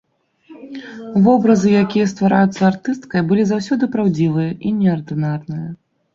[1.27, 5.71] Вобразы, якія ствараюцца артысткай, былі заўсёды праўдзівыя і неардынарныя.